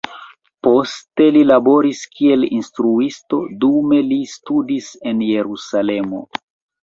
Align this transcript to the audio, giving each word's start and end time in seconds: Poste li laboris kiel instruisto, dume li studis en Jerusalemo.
Poste 0.67 1.25
li 1.33 1.41
laboris 1.49 1.99
kiel 2.19 2.47
instruisto, 2.59 3.41
dume 3.65 4.01
li 4.07 4.19
studis 4.37 4.87
en 5.11 5.21
Jerusalemo. 5.29 6.23